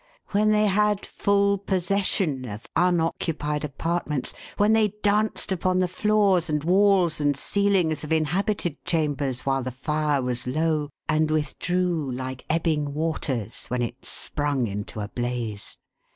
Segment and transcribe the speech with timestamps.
[0.29, 4.33] When they had full possession of unoccupied apartments.
[4.57, 5.15] 422 THE HAUNTED MAN.
[5.15, 9.69] When they danced upon the floors, and walls, and ceilings of inhabited chambers, while the
[9.69, 15.77] fire was low, and withdrew like ebbing waters when it sprung into a blaze.